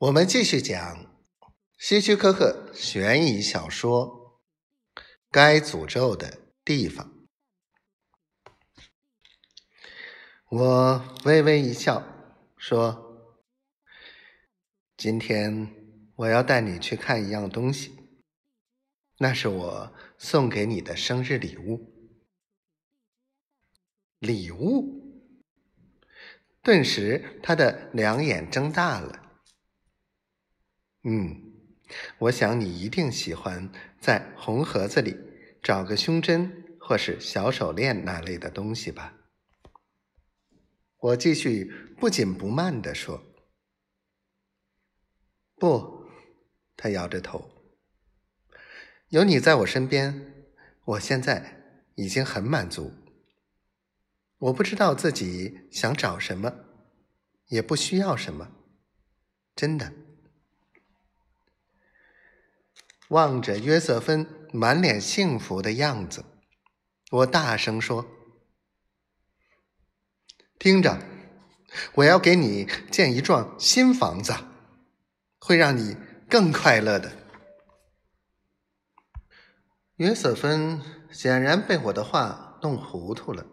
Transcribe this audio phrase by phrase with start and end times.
[0.00, 1.14] 我们继续讲
[1.76, 4.40] 希区柯克悬疑小说
[5.30, 7.06] 《该诅咒的地方》。
[10.48, 12.02] 我微微一笑，
[12.56, 13.36] 说
[14.96, 15.70] ：“今天
[16.16, 17.94] 我要带你去看一样东西，
[19.18, 21.92] 那是我送给你的生日礼物。”
[24.18, 25.28] 礼物？
[26.62, 29.26] 顿时，他的两眼睁大了。
[31.02, 31.52] 嗯，
[32.18, 35.16] 我想你一定喜欢在红盒子里
[35.62, 39.14] 找个胸针或是小手链那类的东西吧。
[40.98, 41.64] 我继续
[41.98, 43.22] 不紧不慢地说
[45.56, 46.04] ：“不。”
[46.76, 47.50] 他摇着头。
[49.08, 50.44] 有你在我身边，
[50.84, 52.92] 我现在已经很满足。
[54.38, 56.54] 我不知道自己想找什么，
[57.48, 58.52] 也不需要什么，
[59.56, 59.92] 真的。
[63.10, 66.24] 望着约瑟芬满脸幸福的样子，
[67.10, 68.06] 我大声说
[70.60, 71.02] ：“听着，
[71.94, 74.32] 我要给你建一幢新房子，
[75.40, 75.96] 会让你
[76.28, 77.10] 更快乐的。”
[79.98, 83.44] 约瑟芬显然被我的话弄糊涂了，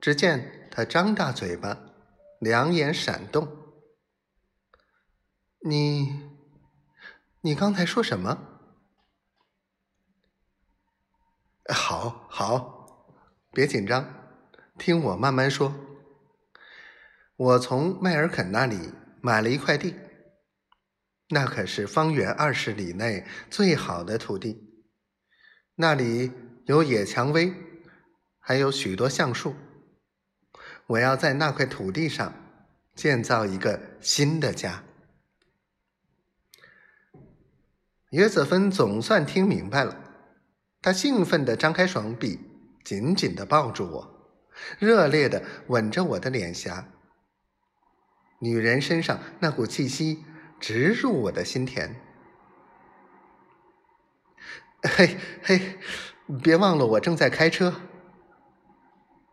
[0.00, 1.76] 只见他张大嘴巴，
[2.38, 3.48] 两眼闪动
[5.66, 6.22] ：“你……”
[7.46, 8.36] 你刚才说什么？
[11.72, 13.14] 好，好，
[13.52, 14.04] 别紧张，
[14.76, 15.72] 听我慢慢说。
[17.36, 19.94] 我从迈尔肯那里买了一块地，
[21.28, 24.82] 那可是方圆二十里内最好的土地。
[25.76, 26.32] 那里
[26.64, 27.54] 有野蔷薇，
[28.40, 29.54] 还有许多橡树。
[30.88, 32.34] 我要在那块土地上
[32.96, 34.82] 建造一个新的家。
[38.10, 39.96] 约瑟芬总算听明白了，
[40.80, 42.40] 他兴奋地张开双臂，
[42.84, 44.30] 紧紧地抱住我，
[44.78, 46.88] 热烈地吻着我的脸颊。
[48.38, 50.24] 女人身上那股气息
[50.60, 52.00] 直入我的心田。
[54.82, 55.78] 嘿，嘿，
[56.42, 57.74] 别忘了我正在开车。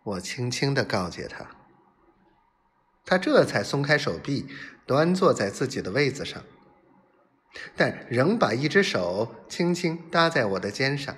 [0.03, 1.45] 我轻轻地告诫他，
[3.05, 4.47] 他这才松开手臂，
[4.88, 6.41] 端坐在自己的位子上。
[7.75, 11.16] 但仍把一只手轻轻搭在我的肩上，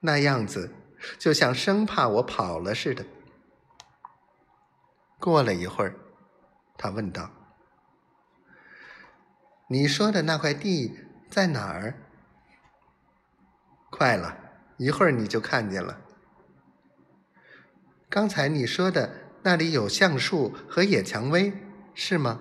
[0.00, 0.72] 那样子
[1.18, 3.04] 就像生怕我跑了似的。
[5.18, 5.94] 过了一会儿，
[6.76, 7.30] 他问道
[9.68, 11.94] ：“你说的那块地在哪儿？”
[13.90, 14.36] 快了
[14.76, 16.00] 一会儿你就看见了。
[18.08, 19.12] 刚才你说的
[19.42, 21.52] 那里有橡树和野蔷薇，
[21.94, 22.40] 是吗？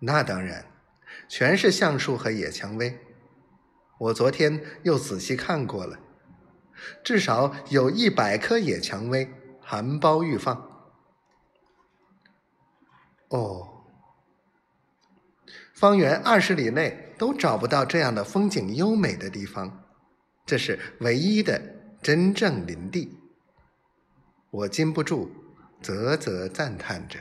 [0.00, 0.66] 那当然，
[1.28, 3.00] 全是橡树和野蔷薇。
[3.98, 5.98] 我昨天又仔细看过了，
[7.02, 10.54] 至少有一百棵野蔷薇含苞欲放。
[13.28, 13.86] 哦，
[15.74, 19.82] 方圆二十里内都找不到这样的风景优美的地方，
[20.44, 21.60] 这是唯一的
[22.02, 23.18] 真正林地。
[24.50, 25.30] 我禁不住
[25.82, 27.18] 啧啧赞叹着。